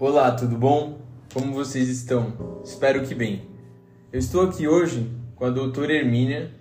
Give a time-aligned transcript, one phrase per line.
[0.00, 1.00] Olá, tudo bom?
[1.34, 2.32] Como vocês estão?
[2.62, 3.50] Espero que bem.
[4.12, 6.54] Eu estou aqui hoje com a doutora Hermínia.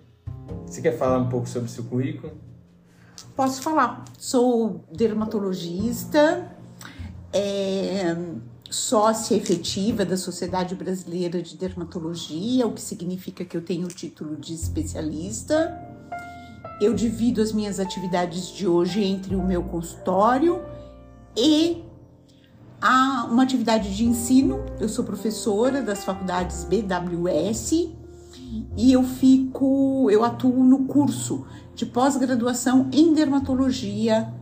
[0.65, 2.33] Você quer falar um pouco sobre seu currículo?
[3.35, 4.05] Posso falar.
[4.17, 6.51] Sou dermatologista,
[7.31, 8.17] é,
[8.71, 14.35] sócia efetiva da Sociedade Brasileira de Dermatologia, o que significa que eu tenho o título
[14.35, 15.79] de especialista.
[16.81, 20.59] Eu divido as minhas atividades de hoje entre o meu consultório
[21.37, 21.85] e
[22.81, 24.65] a uma atividade de ensino.
[24.79, 27.71] Eu sou professora das faculdades BWS
[28.75, 31.45] e eu fico, eu atuo no curso
[31.75, 34.33] de pós-graduação em dermatologia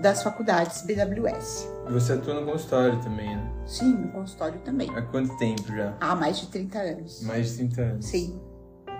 [0.00, 1.68] das faculdades BWS.
[1.90, 3.52] Você atua no consultório também, né?
[3.66, 4.90] Sim, no consultório também.
[4.90, 5.94] Há quanto tempo já?
[6.00, 7.22] Há mais de 30 anos.
[7.22, 8.06] Mais de 30 anos.
[8.06, 8.40] Sim.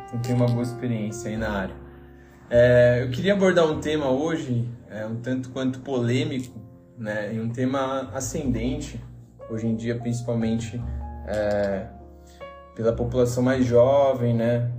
[0.07, 1.75] Então tem uma boa experiência aí na área.
[2.51, 6.61] É, eu queria abordar um tema hoje, é, um tanto quanto polêmico,
[6.97, 7.35] né?
[7.35, 9.03] E um tema ascendente,
[9.51, 10.81] hoje em dia, principalmente
[11.27, 11.87] é,
[12.75, 14.71] pela população mais jovem, né?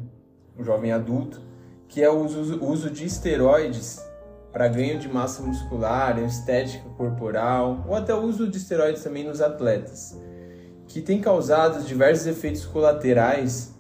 [0.58, 1.42] O jovem adulto,
[1.88, 4.04] que é o uso, uso de esteroides
[4.52, 9.42] para ganho de massa muscular, estética corporal, ou até o uso de esteroides também nos
[9.42, 10.18] atletas,
[10.88, 13.76] que tem causado diversos efeitos colaterais,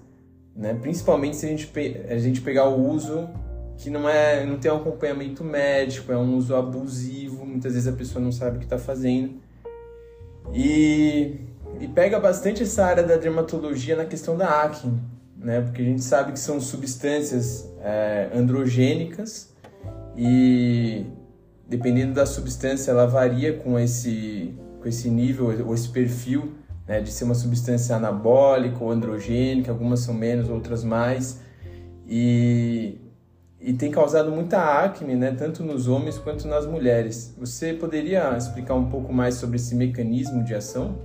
[0.53, 0.73] né?
[0.73, 1.71] principalmente se a gente,
[2.09, 3.29] a gente pegar o uso
[3.77, 7.93] que não é não tem um acompanhamento médico, é um uso abusivo, muitas vezes a
[7.93, 9.35] pessoa não sabe o que está fazendo.
[10.53, 11.39] E,
[11.79, 15.01] e pega bastante essa área da dermatologia na questão da acne,
[15.37, 15.61] né?
[15.61, 19.53] Porque a gente sabe que são substâncias é, androgênicas
[20.15, 21.05] e
[21.67, 26.53] dependendo da substância ela varia com esse com esse nível ou esse perfil
[26.87, 31.41] né, de ser uma substância anabólica ou androgênica, algumas são menos, outras mais.
[32.07, 32.99] E
[33.65, 37.33] e tem causado muita acne, né, tanto nos homens quanto nas mulheres.
[37.35, 40.95] Você poderia explicar um pouco mais sobre esse mecanismo de ação?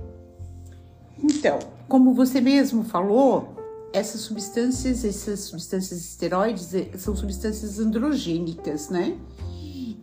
[1.17, 1.57] Então,
[1.87, 3.55] como você mesmo falou,
[3.91, 9.17] essas substâncias, essas substâncias esteroides eh, são substâncias androgênicas, né?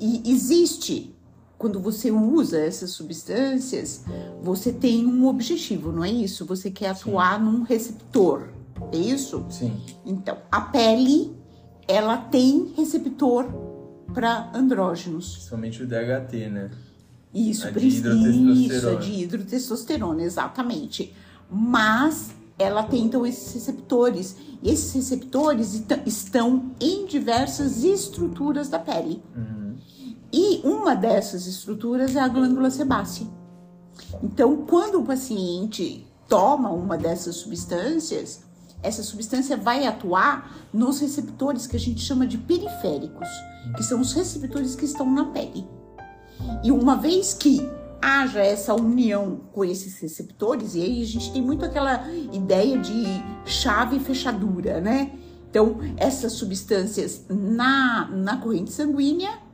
[0.01, 1.17] E existe
[1.57, 4.05] quando você usa essas substâncias,
[4.43, 6.45] você tem um objetivo, não é isso?
[6.45, 7.45] Você quer atuar Sim.
[7.45, 8.49] num receptor,
[8.93, 9.45] é isso?
[9.49, 9.77] Sim.
[10.05, 11.38] Então, a pele
[11.89, 13.47] ela tem receptor
[14.13, 15.45] para andrógenos.
[15.49, 16.71] Somente o DHT, né?
[17.35, 21.15] Isso, a de isso, de hidrotestosterona, exatamente.
[21.51, 24.37] Mas ela tem então esses receptores.
[24.63, 29.23] E esses receptores estão em diversas estruturas da pele.
[29.37, 29.77] Uhum.
[30.33, 33.27] E uma dessas estruturas é a glândula sebácea.
[34.23, 38.48] Então, quando o paciente toma uma dessas substâncias,
[38.83, 43.29] essa substância vai atuar nos receptores que a gente chama de periféricos,
[43.77, 45.67] que são os receptores que estão na pele.
[46.63, 47.69] E uma vez que
[48.01, 53.05] haja essa união com esses receptores, e aí a gente tem muito aquela ideia de
[53.45, 55.13] chave e fechadura, né?
[55.51, 59.48] Então, essas substâncias na, na corrente sanguínea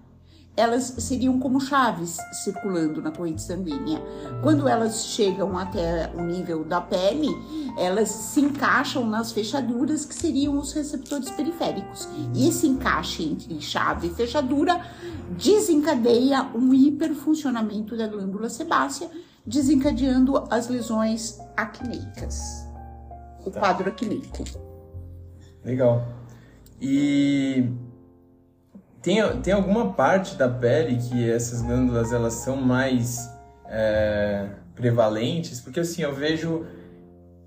[0.57, 4.01] elas seriam como chaves circulando na corrente sanguínea.
[4.43, 7.29] Quando elas chegam até o nível da pele,
[7.77, 12.09] elas se encaixam nas fechaduras que seriam os receptores periféricos.
[12.33, 14.81] E esse encaixe entre chave e fechadura
[15.31, 19.11] desencadeia um hiperfuncionamento da glândula sebácea,
[19.45, 22.65] desencadeando as lesões acneicas.
[23.45, 23.61] O tá.
[23.61, 24.45] quadro acneico.
[25.65, 26.07] Legal.
[26.81, 27.69] E
[29.05, 33.31] tem, tem alguma parte da pele que essas glândulas elas são mais
[33.67, 35.61] é, prevalentes?
[35.61, 36.65] Porque assim, eu vejo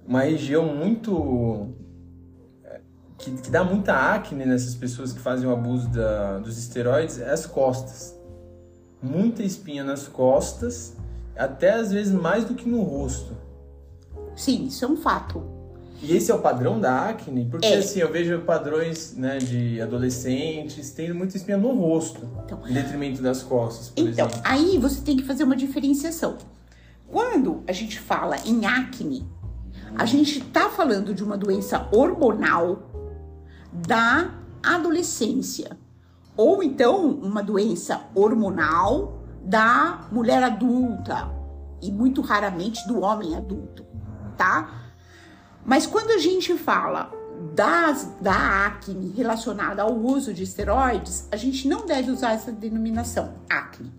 [0.07, 1.73] uma região muito.
[2.63, 2.79] É,
[3.17, 7.31] que, que dá muita acne nessas pessoas que fazem o abuso da, dos esteroides é
[7.31, 8.15] as costas.
[9.01, 10.95] Muita espinha nas costas,
[11.35, 13.35] até às vezes mais do que no rosto.
[14.35, 15.56] Sim, isso é um fato.
[16.01, 17.45] E esse é o padrão da acne?
[17.45, 17.77] Porque é.
[17.77, 23.21] assim, eu vejo padrões né, de adolescentes tendo muita espinha no rosto, então, em detrimento
[23.21, 24.41] das costas, por então, exemplo.
[24.43, 26.37] aí você tem que fazer uma diferenciação.
[27.07, 29.27] Quando a gente fala em acne,
[29.95, 32.91] a gente tá falando de uma doença hormonal
[33.71, 35.77] da adolescência.
[36.35, 41.31] Ou então uma doença hormonal da mulher adulta
[41.81, 43.85] e muito raramente do homem adulto,
[44.35, 44.86] tá?
[45.67, 47.11] Mas quando a gente fala
[47.53, 53.33] das, da acne relacionada ao uso de esteroides, a gente não deve usar essa denominação,
[53.49, 53.91] acne.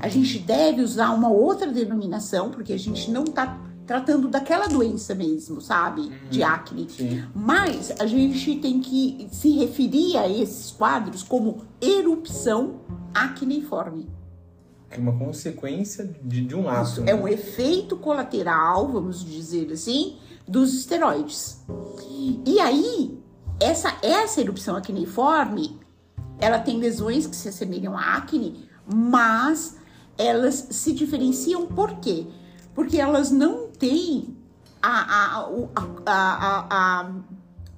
[0.00, 3.56] A gente deve usar uma outra denominação, porque a gente não está
[3.86, 6.10] tratando daquela doença mesmo, sabe?
[6.28, 6.46] De uhum.
[6.46, 6.90] acne.
[6.90, 7.24] Sim.
[7.34, 12.80] Mas a gente tem que se referir a esses quadros como erupção
[13.14, 14.08] acneiforme.
[14.98, 16.90] uma consequência de, de um ato.
[16.90, 17.12] Isso né?
[17.12, 20.18] é um efeito colateral, vamos dizer assim,
[20.50, 21.64] dos esteroides.
[22.44, 23.18] E aí,
[23.60, 25.78] essa, essa erupção acneiforme,
[26.38, 29.76] ela tem lesões que se assemelham à acne, mas
[30.18, 32.26] elas se diferenciam por quê?
[32.74, 34.36] Porque elas não têm
[34.82, 35.44] a,
[36.06, 37.10] a, a,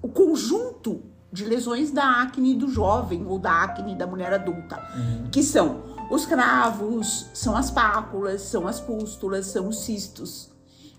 [0.00, 5.30] o conjunto de lesões da acne do jovem ou da acne da mulher adulta, uhum.
[5.30, 10.51] que são os cravos, são as pápulas, são as pústulas, são os cistos.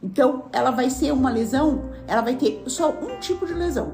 [0.04, 3.94] Então, ela vai ser uma lesão, ela vai ter só um tipo de lesão.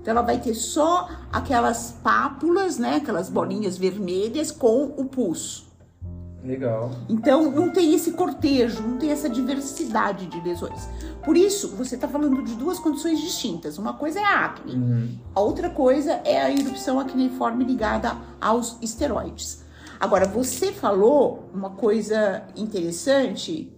[0.00, 2.96] Então, ela vai ter só aquelas pápulas, né?
[2.96, 5.68] Aquelas bolinhas vermelhas com o pulso.
[6.44, 6.92] Legal.
[7.08, 10.88] Então, não tem esse cortejo, não tem essa diversidade de lesões.
[11.22, 13.76] Por isso, você está falando de duas condições distintas.
[13.76, 15.18] Uma coisa é a acne, uhum.
[15.34, 19.62] a outra coisa é a erupção acneiforme ligada aos esteroides.
[19.98, 23.70] Agora, você falou uma coisa interessante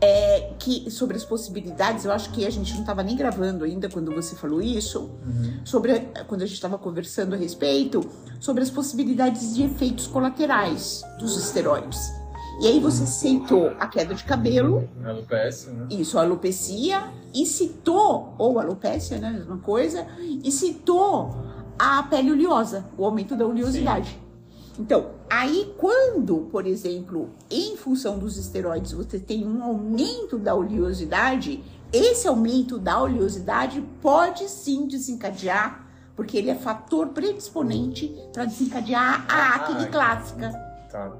[0.00, 3.88] é, que sobre as possibilidades, eu acho que a gente não estava nem gravando ainda
[3.88, 5.60] quando você falou isso, uhum.
[5.64, 8.08] sobre quando a gente estava conversando a respeito,
[8.38, 12.12] sobre as possibilidades de efeitos colaterais dos esteroides.
[12.60, 14.88] E aí você citou a queda de cabelo.
[15.04, 15.86] A alopecia, né?
[15.90, 17.10] Isso, a alopecia.
[17.34, 19.30] E citou, ou alopecia, né?
[19.30, 20.06] Mesma coisa.
[20.18, 21.36] E citou
[21.78, 24.08] a pele oleosa, o aumento da oleosidade.
[24.08, 24.25] Sim.
[24.78, 31.64] Então, aí quando, por exemplo, em função dos esteroides você tem um aumento da oleosidade,
[31.92, 39.34] esse aumento da oleosidade pode sim desencadear, porque ele é fator predisponente para desencadear a
[39.34, 40.50] ah, acne clássica.
[40.90, 41.12] Tá.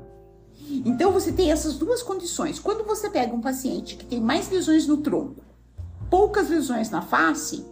[0.85, 2.59] Então você tem essas duas condições.
[2.59, 5.43] Quando você pega um paciente que tem mais lesões no tronco,
[6.11, 7.65] poucas lesões na face,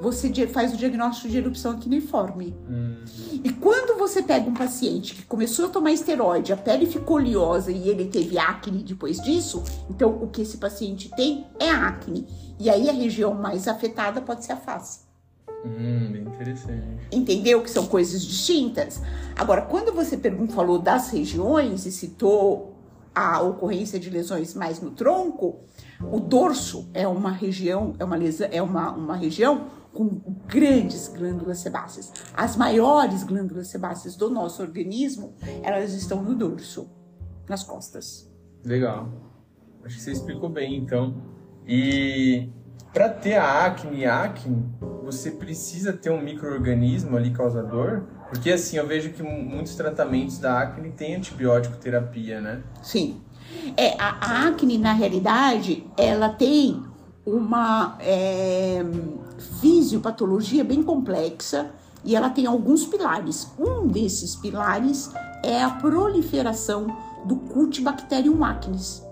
[0.00, 2.54] você faz o diagnóstico de erupção acneiforme.
[2.68, 2.96] Hum.
[3.42, 7.70] E quando você pega um paciente que começou a tomar esteroide, a pele ficou oleosa
[7.70, 12.26] e ele teve acne depois disso, então o que esse paciente tem é acne.
[12.58, 15.00] E aí a região mais afetada pode ser a face.
[15.64, 17.08] Hum, bem interessante.
[17.10, 19.00] Entendeu que são coisas distintas?
[19.34, 20.20] Agora, quando você
[20.50, 22.74] falou das regiões e citou
[23.14, 25.60] a ocorrência de lesões mais no tronco,
[26.12, 31.58] o dorso é uma região, é uma, lesa, é uma, uma região com grandes glândulas
[31.58, 32.12] sebáceas.
[32.34, 36.90] As maiores glândulas sebáceas do nosso organismo, elas estão no dorso,
[37.48, 38.30] nas costas.
[38.64, 39.08] Legal.
[39.84, 41.14] Acho que você explicou bem, então.
[41.66, 42.48] E
[42.92, 44.64] para ter a acne, acne,
[45.04, 48.04] você precisa ter um microorganismo ali causador?
[48.28, 52.62] Porque assim, eu vejo que muitos tratamentos da acne têm antibiótico terapia, né?
[52.82, 53.20] Sim.
[53.76, 56.82] É, a, a acne, na realidade, ela tem
[57.26, 58.82] uma é,
[59.38, 61.70] fisiopatologia bem complexa
[62.04, 63.48] e ela tem alguns pilares.
[63.58, 65.10] Um desses pilares
[65.42, 66.86] é a proliferação
[67.24, 69.02] do Cutibacterium acnes,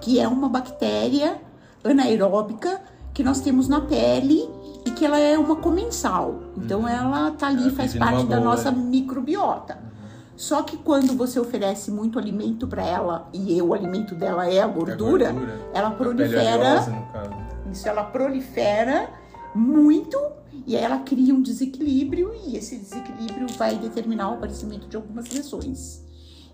[0.00, 1.40] que é uma bactéria
[1.82, 2.80] anaeróbica
[3.12, 4.48] que nós temos na pele
[4.86, 6.42] e que ela é uma comensal.
[6.56, 6.88] Então uhum.
[6.88, 9.78] ela tá ali, ela faz parte da nossa microbiota.
[10.36, 14.66] Só que quando você oferece muito alimento para ela e o alimento dela é a
[14.66, 15.60] gordura, é gordura.
[15.74, 17.04] ela prolifera.
[17.70, 19.08] Isso ela prolifera
[19.54, 20.18] muito
[20.66, 26.02] e ela cria um desequilíbrio e esse desequilíbrio vai determinar o aparecimento de algumas lesões.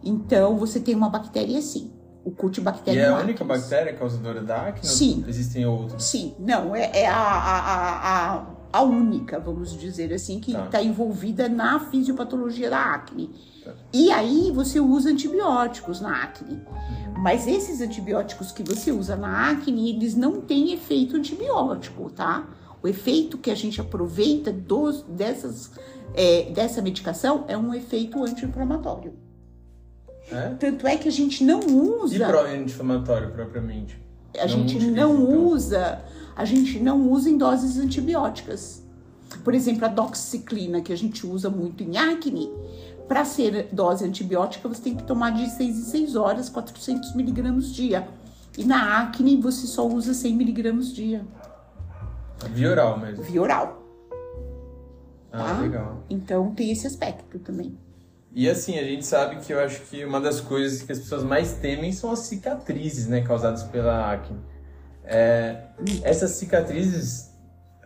[0.03, 1.91] Então você tem uma bactéria assim,
[2.25, 4.87] o Cutibacterium E é a única bactéria causadora da acne?
[4.87, 5.25] Sim.
[5.27, 6.03] existem outras?
[6.03, 10.83] Sim, não, é, é a, a, a, a, única, vamos dizer assim, que está tá
[10.83, 13.31] envolvida na fisiopatologia da acne.
[13.65, 13.73] Tá.
[13.93, 16.55] E aí você usa antibióticos na acne.
[16.55, 17.23] Uhum.
[17.23, 22.47] Mas esses antibióticos que você usa na acne, eles não têm efeito antibiótico, tá?
[22.83, 25.71] O efeito que a gente aproveita dos, dessas,
[26.15, 29.13] é, dessa medicação é um efeito anti-inflamatório.
[30.31, 30.51] É?
[30.59, 32.17] Tanto é que a gente não usa.
[32.17, 33.99] E pro anti-inflamatório propriamente?
[34.37, 35.47] A não gente não então.
[35.47, 36.05] usa,
[36.37, 38.83] a gente não usa em doses antibióticas.
[39.43, 42.51] Por exemplo, a doxiciclina, que a gente usa muito em acne,
[43.07, 47.73] para ser dose antibiótica, você tem que tomar de 6 em 6 horas, 400 miligramas
[47.73, 48.07] dia.
[48.57, 51.25] E na acne, você só usa 100 miligramas dia.
[52.47, 53.23] Via oral mesmo?
[53.23, 53.83] Via oral.
[55.33, 55.61] Ah, tá?
[55.61, 56.05] legal.
[56.09, 57.77] Então tem esse aspecto também.
[58.33, 61.25] E assim, a gente sabe que eu acho que uma das coisas que as pessoas
[61.25, 64.39] mais temem são as cicatrizes, né, causadas pela acne.
[65.05, 65.63] É,
[66.03, 67.31] essas cicatrizes,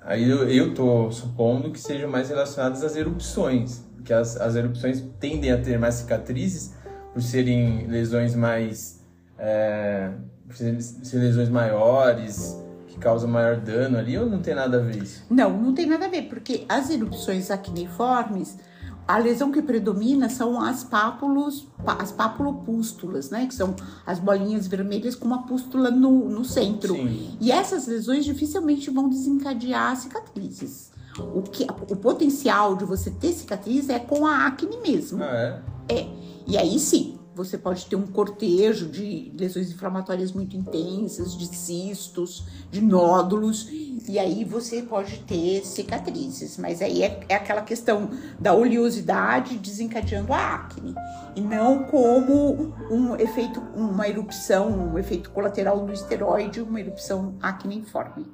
[0.03, 5.03] aí eu, eu tô supondo que sejam mais relacionadas às erupções, que as, as erupções
[5.21, 6.75] tendem a ter mais cicatrizes
[7.13, 9.01] por serem lesões mais,
[9.39, 10.11] é,
[10.47, 10.79] por serem
[11.13, 12.57] lesões maiores,
[12.93, 15.25] que causam maior dano ali, ou não tem nada a ver isso?
[15.31, 18.59] Não, não tem nada a ver, porque as erupções acneiformes
[19.07, 23.47] a lesão que predomina são as pápulos, as papulopústulas, né?
[23.47, 23.75] Que são
[24.07, 26.95] as bolinhas vermelhas com uma pústula no, no centro.
[26.95, 27.37] Sim.
[27.41, 30.93] E essas lesões dificilmente vão desencadear cicatrizes.
[31.19, 35.23] O, que, o potencial de você ter cicatriz é com a acne mesmo.
[35.23, 35.95] Ah, é?
[35.95, 36.09] É.
[36.47, 42.47] E aí sim, você pode ter um cortejo de lesões inflamatórias muito intensas, de cistos,
[42.71, 43.69] de nódulos,
[44.09, 46.59] e aí você pode ter cicatrizes.
[46.59, 50.95] Mas aí é, é aquela questão da oleosidade desencadeando a acne,
[51.35, 58.27] e não como um efeito, uma erupção, um efeito colateral do esteroide, uma erupção acneiforme.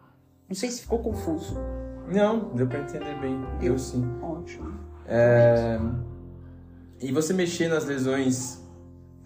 [0.48, 1.56] Não sei se ficou confuso.
[2.10, 3.38] Não, deu para entender bem.
[3.60, 4.02] Deu sim.
[4.22, 4.72] Ótimo.
[5.06, 5.78] É...
[7.00, 8.66] E você mexer nas lesões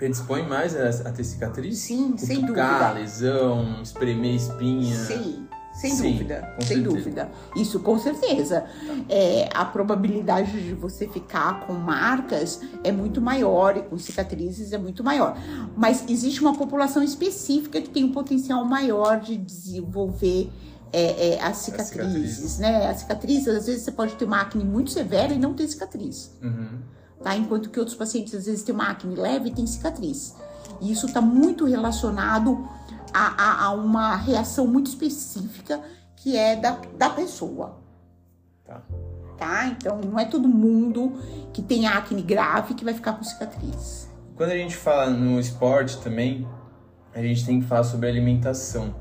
[0.02, 1.78] predispõe mais a, a ter cicatriz?
[1.78, 2.90] Sim, sem dúvida.
[2.90, 4.96] lesão, espremer espinha.
[4.96, 5.46] Sim.
[5.72, 6.88] Sem Sim, dúvida, sem certeza.
[6.96, 7.30] dúvida.
[7.56, 8.66] Isso com certeza.
[9.08, 14.76] É, a probabilidade de você ficar com marcas é muito maior e com cicatrizes é
[14.76, 15.34] muito maior.
[15.74, 20.50] Mas existe uma população específica que tem um potencial maior de desenvolver
[20.92, 22.58] é, é, as cicatrizes, a cicatriz.
[22.58, 22.86] né?
[22.90, 26.32] A cicatriz, às vezes você pode ter uma acne muito severa e não ter cicatriz.
[26.42, 26.80] Uhum
[27.22, 27.36] tá?
[27.36, 30.34] Enquanto que outros pacientes às vezes têm uma acne leve e tem cicatriz.
[30.80, 32.66] E isso está muito relacionado
[33.12, 35.80] a, a, a, uma reação muito específica
[36.16, 37.78] que é da, da pessoa.
[38.64, 38.82] Tá.
[39.36, 39.66] Tá?
[39.66, 41.12] Então não é todo mundo
[41.52, 44.08] que tem acne grave que vai ficar com cicatriz.
[44.36, 46.46] Quando a gente fala no esporte também,
[47.14, 48.94] a gente tem que falar sobre alimentação.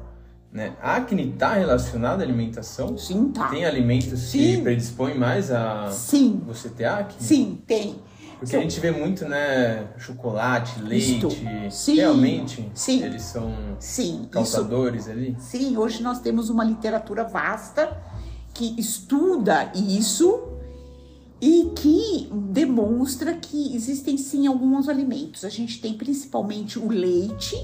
[0.52, 0.76] Né?
[0.82, 2.98] A acne está relacionada à alimentação?
[2.98, 3.48] Sim, tá.
[3.48, 4.58] Tem alimentos Sim.
[4.58, 6.42] que predispõem mais a Sim.
[6.46, 7.22] você ter acne?
[7.26, 7.96] Sim, tem.
[8.38, 11.28] Porque a gente vê muito, né, chocolate, leite.
[11.70, 15.38] Sim, realmente, sim, eles são sim, causadores isso, ali?
[15.40, 18.02] Sim, hoje nós temos uma literatura vasta
[18.52, 20.58] que estuda isso
[21.40, 25.46] e que demonstra que existem sim alguns alimentos.
[25.46, 27.56] A gente tem principalmente o leite.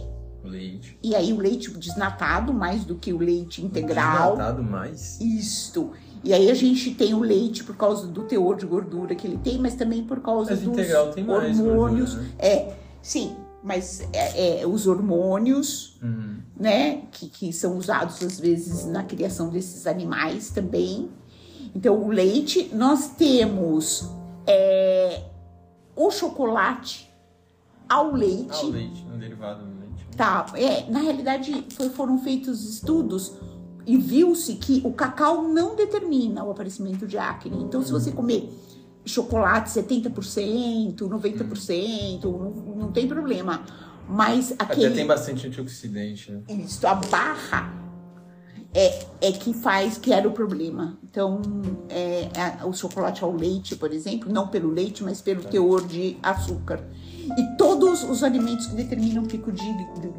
[0.48, 0.98] Leite.
[1.04, 4.32] E aí o leite desnatado mais do que o leite integral.
[4.32, 5.20] Desnatado mais?
[5.20, 5.92] Isto.
[6.24, 9.38] E aí a gente tem o leite por causa do teor de gordura que ele
[9.38, 12.14] tem, mas também por causa mas dos hormônios.
[12.14, 12.30] Gordura, né?
[12.40, 16.38] É, sim, mas é, é, os hormônios, uhum.
[16.58, 21.10] né, que, que são usados às vezes na criação desses animais também.
[21.76, 24.10] Então, o leite, nós temos
[24.46, 25.22] é,
[25.96, 27.10] o chocolate
[27.88, 28.52] ao leite.
[28.52, 29.77] Ao leite, um derivado.
[30.18, 33.34] Tá, é, na realidade foi, foram feitos estudos
[33.86, 37.64] e viu-se que o cacau não determina o aparecimento de acne.
[37.64, 38.50] Então, se você comer
[39.06, 43.64] chocolate 70%, 90%, não, não tem problema.
[44.10, 44.88] Mas aquele...
[44.88, 46.42] Até tem bastante antioxidante, né?
[46.50, 47.74] Isso, a barra
[48.74, 50.98] é, é que faz, que era o problema.
[51.04, 51.42] Então,
[51.90, 55.50] é, é, o chocolate ao leite, por exemplo, não pelo leite, mas pelo tá.
[55.50, 56.84] teor de açúcar.
[57.38, 59.64] E todos os alimentos que determinam o pico de,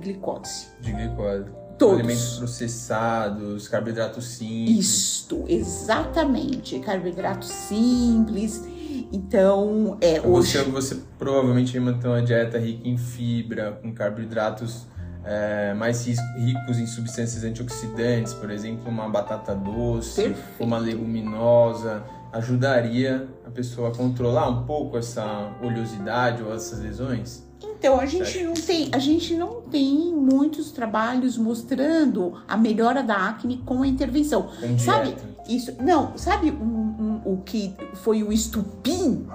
[0.01, 0.67] glicose.
[0.81, 1.47] De glicose.
[1.79, 2.01] Todos.
[2.01, 4.79] Alimentos processados, carboidratos simples.
[4.79, 6.79] Isto, exatamente.
[6.81, 8.65] Carboidratos simples.
[9.13, 10.59] Então, é, hoje...
[10.59, 14.87] Você, você provavelmente vai manter uma dieta rica em fibra, com carboidratos
[15.25, 20.43] é, mais ricos em substâncias antioxidantes, por exemplo, uma batata doce, Perfeito.
[20.59, 27.47] uma leguminosa, ajudaria a pessoa a controlar um pouco essa oleosidade ou essas lesões?
[27.63, 33.29] Então, a gente não tem, a gente não tem muitos trabalhos mostrando a melhora da
[33.29, 34.51] acne com a intervenção.
[34.61, 35.17] Com sabe
[35.49, 35.73] isso?
[35.81, 39.27] Não, sabe um, um, o que foi o estupim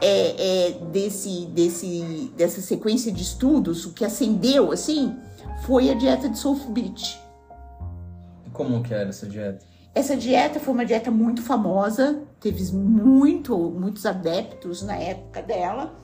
[0.00, 5.16] é, é, desse, desse, dessa sequência de estudos, o que acendeu assim,
[5.66, 7.20] foi a dieta de sulfite.
[8.52, 9.64] Como que era essa dieta?
[9.94, 15.94] Essa dieta foi uma dieta muito famosa, teve muito, muitos adeptos na época dela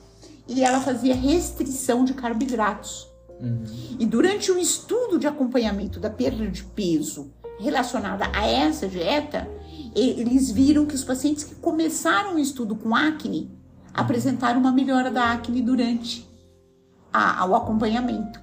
[0.46, 3.08] e ela fazia restrição de carboidratos.
[3.40, 3.64] Uhum.
[3.98, 9.48] E durante um estudo de acompanhamento da perda de peso relacionada a essa dieta,
[9.94, 13.50] eles viram que os pacientes que começaram o estudo com acne
[13.92, 16.28] apresentaram uma melhora da acne durante
[17.12, 18.40] a, o acompanhamento.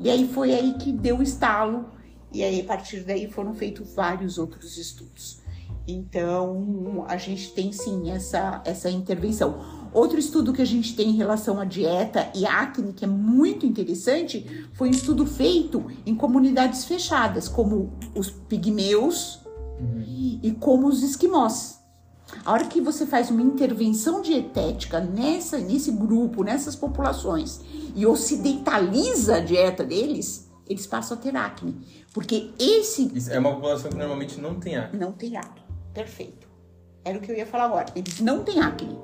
[0.00, 1.90] E aí foi aí que deu o estalo,
[2.32, 5.38] e aí a partir daí foram feitos vários outros estudos.
[5.86, 9.58] Então, a gente tem sim essa, essa intervenção.
[9.92, 13.64] Outro estudo que a gente tem em relação à dieta e acne, que é muito
[13.64, 19.40] interessante, foi um estudo feito em comunidades fechadas, como os pigmeus
[19.80, 20.04] uhum.
[20.42, 21.78] e como os esquimós.
[22.44, 27.60] A hora que você faz uma intervenção dietética nessa, nesse grupo, nessas populações,
[27.96, 32.04] e ocidentaliza a dieta deles, eles passam a ter acne.
[32.12, 33.10] Porque esse.
[33.14, 34.98] Isso é uma população que normalmente não tem acne.
[34.98, 35.62] Não tem acne.
[35.94, 36.46] Perfeito.
[37.04, 37.86] Era o que eu ia falar agora.
[37.94, 38.98] Eles não têm acne.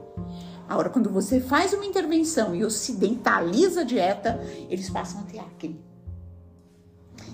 [0.68, 5.80] Agora, quando você faz uma intervenção e ocidentaliza a dieta, eles passam a ter acne.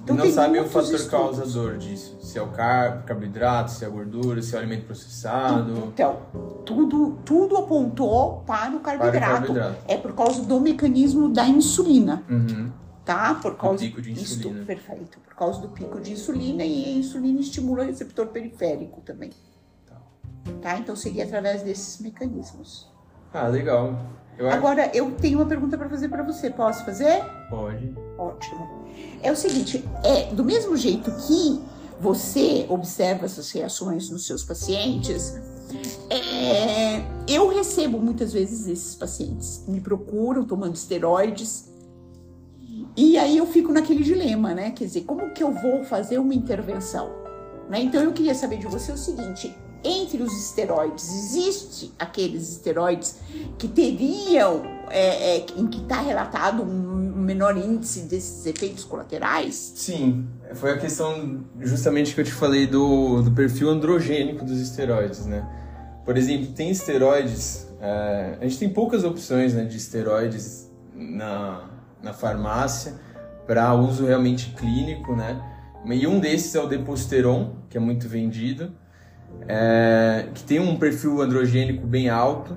[0.03, 1.09] Então, não sabe o fator estudos.
[1.09, 2.17] causador disso.
[2.23, 5.91] Se é o carbo, carboidrato, se é a gordura, se é o alimento processado.
[5.93, 6.17] Então,
[6.65, 9.21] tudo, tudo apontou para o carboidrato.
[9.21, 9.77] Para o carboidrato.
[9.87, 12.25] É por causa do mecanismo da insulina.
[12.29, 12.71] Uhum.
[13.11, 13.35] Tá?
[13.35, 14.61] Por causa do pico de insulina.
[14.61, 15.19] Isto, perfeito.
[15.19, 19.31] Por causa do pico de insulina e a insulina estimula o receptor periférico também.
[19.85, 19.97] Tá?
[20.63, 20.79] tá?
[20.79, 22.89] Então seria através desses mecanismos.
[23.35, 23.99] Ah, legal.
[24.39, 26.51] Eu Agora, eu tenho uma pergunta para fazer para você.
[26.51, 27.25] Posso fazer?
[27.51, 27.93] Pode.
[28.17, 28.87] Ótimo.
[29.25, 31.61] É o seguinte, é do mesmo jeito que
[32.01, 35.35] você observa essas reações nos seus pacientes,
[36.09, 41.70] é, eu recebo muitas vezes esses pacientes me procuram tomando esteroides
[42.97, 44.71] e aí eu fico naquele dilema, né?
[44.71, 47.11] Quer dizer, como que eu vou fazer uma intervenção?
[47.69, 47.81] Né?
[47.83, 49.55] Então eu queria saber de você o seguinte:
[49.85, 53.17] entre os esteroides, existe aqueles esteroides
[53.59, 59.73] que teriam, é, é, em que está relatado um menor índice desses efeitos colaterais?
[59.77, 65.27] Sim, foi a questão justamente que eu te falei do, do perfil androgênico dos esteroides,
[65.27, 65.49] né?
[66.05, 71.71] Por exemplo, tem esteroides, é, a gente tem poucas opções né, de esteroides na,
[72.03, 72.95] na farmácia
[73.47, 75.41] para uso realmente clínico, né?
[75.85, 78.73] E um desses é o Deposteron, que é muito vendido
[79.47, 82.57] é, que tem um perfil androgênico bem alto.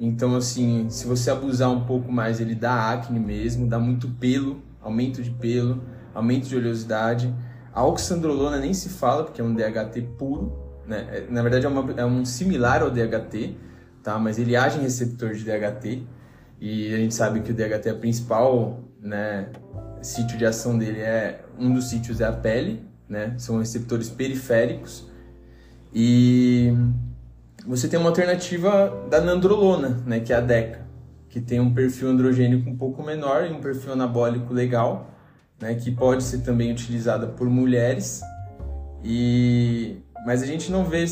[0.00, 4.62] Então, assim, se você abusar um pouco mais, ele dá acne mesmo, dá muito pelo,
[4.80, 5.82] aumento de pelo,
[6.14, 7.32] aumento de oleosidade.
[7.72, 10.52] A oxandrolona nem se fala, porque é um DHT puro,
[10.86, 11.06] né?
[11.10, 13.56] É, na verdade, é, uma, é um similar ao DHT,
[14.02, 14.18] tá?
[14.18, 16.06] Mas ele age em receptor de DHT.
[16.64, 19.48] E a gente sabe que o DHT é principal, né?
[20.00, 23.34] Sítio de ação dele é um dos sítios é a pele, né?
[23.36, 25.10] São receptores periféricos.
[25.92, 26.72] E
[27.66, 30.86] você tem uma alternativa da nandrolona, né, que é a DECA,
[31.28, 35.10] que tem um perfil androgênico um pouco menor e um perfil anabólico legal,
[35.60, 38.22] né, que pode ser também utilizada por mulheres.
[39.02, 41.04] E mas a gente não vê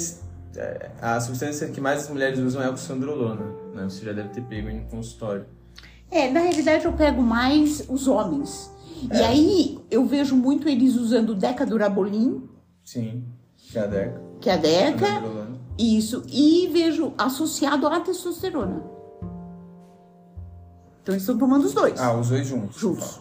[1.01, 3.85] a substância que mais as mulheres usam é a oxandrolona, né?
[3.85, 5.47] Você já deve ter pego aí no consultório.
[6.11, 8.71] É, na realidade eu pego mais os homens.
[9.11, 9.17] É.
[9.17, 12.49] E aí eu vejo muito eles usando decadurabolin.
[12.85, 13.25] Sim,
[13.57, 15.23] que é a DECA que é a DECA.
[15.79, 16.25] Isso.
[16.29, 18.83] E vejo associado à testosterona.
[21.03, 22.01] Então eles estão tomando os dois.
[22.01, 22.77] Ah, os dois juntos.
[22.77, 23.21] Juntos.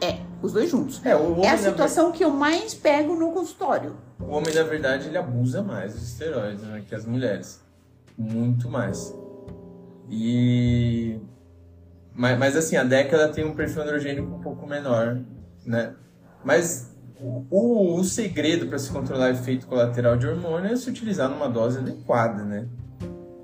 [0.00, 1.00] É, os dois juntos.
[1.04, 3.96] É, é a situação que eu mais pego no consultório.
[4.18, 7.62] O homem, na verdade, ele abusa mais dos esteroides né, que as mulheres.
[8.16, 9.14] Muito mais.
[10.08, 11.18] E.
[12.14, 15.20] Mas, mas assim, a década tem um perfil androgênico um pouco menor,
[15.66, 15.94] né?
[16.42, 21.48] Mas o, o segredo para se controlar efeito colateral de hormônio é se utilizar numa
[21.48, 22.66] dose adequada, né?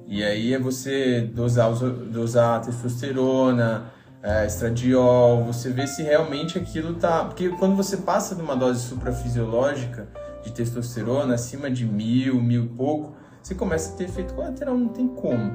[0.06, 7.24] E aí é você dosar, dosar testosterona, é, estradiol, você vê se realmente aquilo tá.
[7.24, 10.06] Porque quando você passa de uma dose suprafisiológica
[10.42, 14.88] de testosterona, acima de mil, mil e pouco, você começa a ter efeito colateral, não
[14.88, 15.52] tem como.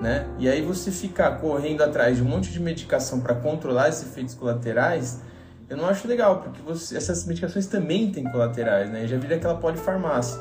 [0.00, 0.28] Né?
[0.38, 4.34] E aí você ficar correndo atrás de um monte de medicação para controlar esses efeitos
[4.34, 5.20] colaterais,
[5.68, 9.06] eu não acho legal, porque você, essas medicações também têm colaterais, né?
[9.06, 10.40] Já vira aquela polifarmácia.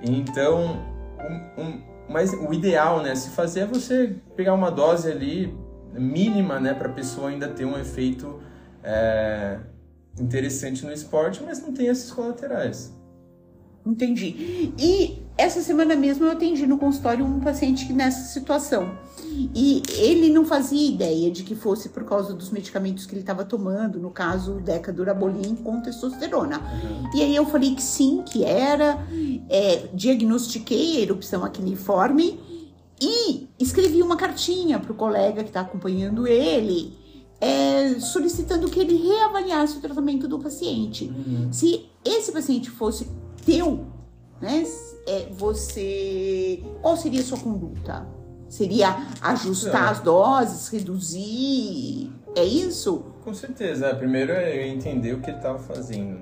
[0.00, 0.78] Então,
[1.18, 5.56] um, um, mas o ideal, né, se fazer é você pegar uma dose ali
[5.92, 8.40] mínima, né, para a pessoa ainda ter um efeito
[8.82, 9.58] é,
[10.18, 12.92] interessante no esporte, mas não tem esses colaterais.
[13.84, 14.72] Entendi.
[14.78, 18.96] E essa semana mesmo eu atendi no consultório um paciente nessa situação.
[19.54, 23.44] E ele não fazia ideia de que fosse por causa dos medicamentos que ele estava
[23.44, 26.58] tomando, no caso, decadurabolin com testosterona.
[26.58, 27.10] Uhum.
[27.14, 29.04] E aí eu falei que sim, que era,
[29.48, 32.38] é, diagnostiquei a erupção acneiforme
[33.00, 36.92] e escrevi uma cartinha para o colega que está acompanhando ele,
[37.40, 41.06] é, solicitando que ele reavaliasse o tratamento do paciente.
[41.06, 41.52] Uhum.
[41.52, 43.08] Se esse paciente fosse
[43.44, 43.86] teu,
[44.40, 44.64] né?
[45.06, 46.62] É, você.
[46.80, 48.06] Qual seria a sua conduta?
[48.48, 52.12] Seria ajustar as doses, reduzir?
[52.36, 53.04] É isso?
[53.24, 53.94] Com certeza.
[53.94, 56.20] Primeiro é entender o que ele estava fazendo.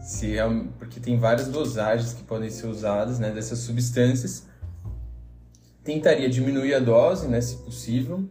[0.00, 0.44] Se é,
[0.78, 4.46] porque tem várias dosagens que podem ser usadas né, dessas substâncias.
[5.84, 8.24] Tentaria diminuir a dose, né, se possível,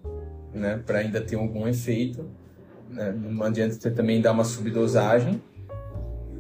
[0.53, 2.29] né, para ainda ter algum efeito.
[2.89, 3.13] Né?
[3.13, 5.41] Não adianta você também dar uma subdosagem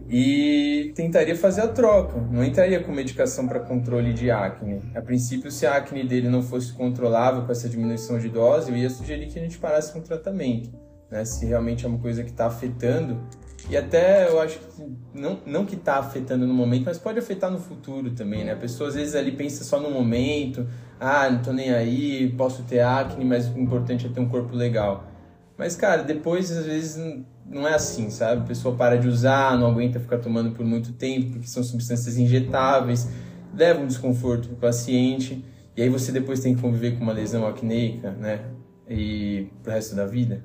[0.07, 2.19] e tentaria fazer a troca.
[2.31, 4.81] Não entraria com medicação para controle de acne.
[4.95, 8.77] A princípio, se a acne dele não fosse controlável com essa diminuição de dose, eu
[8.77, 10.69] ia sugerir que a gente parasse com o tratamento.
[11.09, 11.25] Né?
[11.25, 13.19] Se realmente é uma coisa que está afetando.
[13.67, 17.49] E até eu acho que não, não que está afetando no momento, mas pode afetar
[17.49, 18.45] no futuro também.
[18.45, 18.51] Né?
[18.51, 20.67] A pessoa às vezes ali pensa só no momento,
[20.99, 24.55] ah, não tô nem aí, posso ter acne, mas o importante é ter um corpo
[24.55, 25.14] legal.
[25.57, 27.01] Mas, cara, depois, às vezes,
[27.45, 28.41] não é assim, sabe?
[28.41, 32.17] A pessoa para de usar, não aguenta ficar tomando por muito tempo, porque são substâncias
[32.17, 33.09] injetáveis,
[33.53, 35.43] leva um desconforto pro paciente,
[35.75, 38.45] e aí você depois tem que conviver com uma lesão acneica, né?
[38.89, 40.43] E pro resto da vida.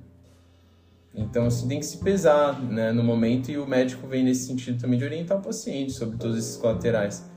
[1.15, 4.81] Então, assim, tem que se pesar né, no momento e o médico vem nesse sentido
[4.81, 7.29] também de orientar o paciente sobre todos esses colaterais.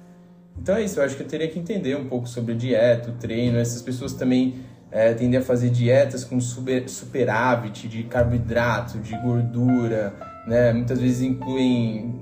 [0.58, 3.14] Então é isso, eu acho que eu teria que entender um pouco sobre dieta, o
[3.14, 3.58] treino.
[3.58, 4.56] Essas pessoas também
[4.93, 10.13] é, tendem a fazer dietas com super, superávit de carboidrato, de gordura,
[10.45, 10.71] né?
[10.71, 12.21] Muitas vezes incluem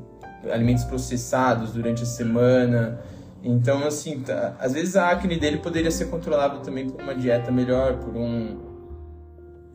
[0.50, 3.02] alimentos processados durante a semana.
[3.44, 7.52] Então, assim, tá, às vezes a acne dele poderia ser controlada também por uma dieta
[7.52, 8.58] melhor, por um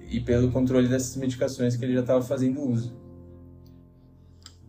[0.09, 2.97] e pelo controle dessas medicações que ele já estava fazendo uso.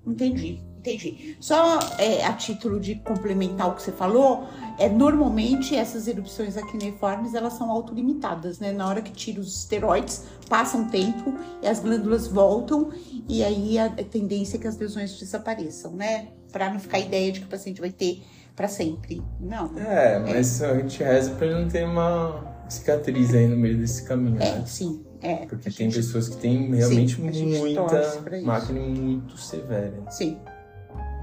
[0.05, 0.59] Entendi,
[0.93, 1.38] entendi.
[1.39, 4.47] Só é, a título de complementar o que você falou,
[4.78, 8.71] é normalmente essas erupções acneiformes elas são autolimitadas, né?
[8.71, 12.89] Na hora que tira os esteroides, passa um tempo e as glândulas voltam
[13.28, 16.30] e aí a tendência é que as lesões desapareçam, né?
[16.52, 18.23] Para não ficar a ideia de que o paciente vai ter
[18.56, 19.21] para sempre.
[19.39, 19.78] Não.
[19.78, 20.71] É, mas é.
[20.71, 24.41] a gente reza para ele não ter uma cicatriz aí no meio desse caminho.
[24.41, 24.63] É, né?
[24.65, 25.04] sim.
[25.21, 25.95] É, Porque tem gente...
[25.95, 30.04] pessoas que têm realmente sim, muita máquina muito severa.
[30.12, 30.38] Sim.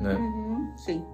[0.01, 0.15] Né?
[0.15, 1.05] Uhum, sim.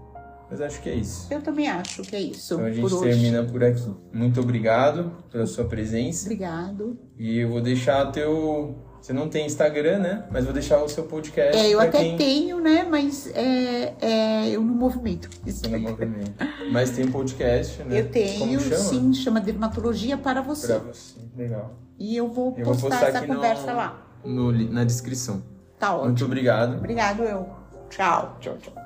[0.51, 1.33] Mas acho que é isso.
[1.33, 2.55] Eu também acho que é isso.
[2.55, 3.53] Então a gente por termina hoje.
[3.53, 3.95] por aqui.
[4.13, 6.25] Muito obrigado pela sua presença.
[6.25, 6.99] Obrigado.
[7.17, 8.75] E eu vou deixar teu.
[9.01, 10.25] Você não tem Instagram, né?
[10.31, 11.57] Mas vou deixar o seu podcast.
[11.57, 12.17] É, eu até quem...
[12.17, 12.83] tenho, né?
[12.83, 15.31] Mas é, é, eu não movimento.
[15.47, 16.33] Você não movimento.
[16.73, 18.01] Mas tem podcast, né?
[18.01, 18.77] Eu tenho, chama?
[18.77, 20.67] sim, chama Dermatologia para você.
[20.67, 21.79] Para você, legal.
[21.97, 24.07] E eu vou eu postar, vou postar essa conversa no, lá.
[24.25, 25.43] No, na descrição.
[25.79, 26.09] Tá ótimo.
[26.09, 26.77] Muito obrigado.
[26.77, 27.60] Obrigado, eu.
[27.91, 28.80] Ciao, ciao, ciao.